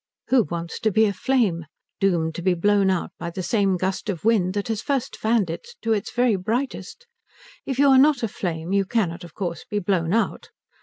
Who 0.29 0.45
wants 0.45 0.79
to 0.79 0.91
be 0.91 1.05
a 1.05 1.13
flame, 1.13 1.67
doomed 1.99 2.33
to 2.33 2.41
be 2.41 2.55
blown 2.55 2.89
out 2.89 3.11
by 3.19 3.29
the 3.29 3.43
same 3.43 3.77
gust 3.77 4.09
of 4.09 4.25
wind 4.25 4.55
that 4.55 4.67
has 4.69 4.81
first 4.81 5.15
fanned 5.15 5.51
it 5.51 5.75
to 5.83 5.93
its 5.93 6.11
very 6.11 6.37
brightest? 6.37 7.05
If 7.67 7.77
you 7.77 7.87
are 7.89 7.99
not 7.99 8.23
a 8.23 8.27
flame 8.27 8.73
you 8.73 8.83
cannot, 8.85 9.23
of 9.23 9.35
course, 9.35 9.63
be 9.63 9.77
blown 9.77 10.11
out. 10.11 10.49